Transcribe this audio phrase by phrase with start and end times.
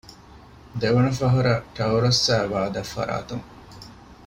[0.79, 3.45] ދެވަނަ ފަހަރަށް ޓައުރަސް އައީ ވައި ދަށް ފަރާތުން